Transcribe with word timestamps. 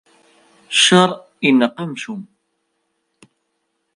Ccer 0.77 1.09
ineqq 1.47 1.77
amcum. 1.83 2.21